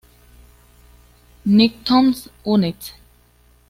Nicktoons 1.45 2.27
Unite! 2.43 2.95